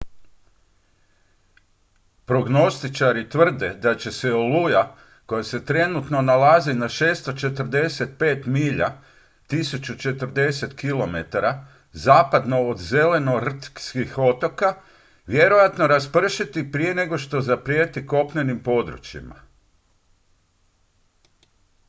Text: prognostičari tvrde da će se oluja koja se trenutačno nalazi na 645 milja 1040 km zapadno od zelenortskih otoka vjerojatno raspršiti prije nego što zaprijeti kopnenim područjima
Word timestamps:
prognostičari 2.25 3.29
tvrde 3.29 3.69
da 3.81 3.95
će 3.97 4.11
se 4.11 4.33
oluja 4.33 4.95
koja 5.25 5.43
se 5.43 5.65
trenutačno 5.65 6.21
nalazi 6.21 6.73
na 6.73 6.89
645 6.89 8.45
milja 8.47 8.89
1040 9.49 10.75
km 10.81 11.45
zapadno 11.91 12.61
od 12.69 12.79
zelenortskih 12.79 14.17
otoka 14.17 14.73
vjerojatno 15.27 15.87
raspršiti 15.87 16.71
prije 16.71 16.95
nego 16.95 17.17
što 17.17 17.41
zaprijeti 17.41 18.07
kopnenim 18.07 18.59
područjima 18.63 19.35